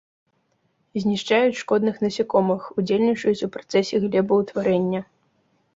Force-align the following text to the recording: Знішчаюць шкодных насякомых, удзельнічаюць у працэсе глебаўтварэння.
Знішчаюць 1.03 1.59
шкодных 1.63 1.95
насякомых, 2.05 2.61
удзельнічаюць 2.77 3.45
у 3.51 3.55
працэсе 3.59 3.95
глебаўтварэння. 4.09 5.01